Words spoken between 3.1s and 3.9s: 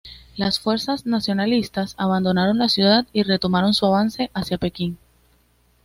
y retomaron su